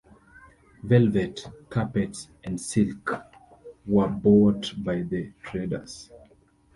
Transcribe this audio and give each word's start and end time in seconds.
Velvet, 0.81 1.47
carpets, 1.69 2.29
and 2.43 2.59
silk 2.59 3.17
were 3.85 4.07
bought 4.07 4.73
by 4.83 5.03
the 5.03 5.31
traders. 5.43 6.09